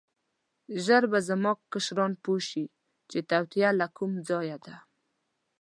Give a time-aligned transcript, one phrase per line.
[0.85, 2.63] ژر به زما کشران پوه شي
[3.09, 4.75] چې توطیه له کوم ځایه ده.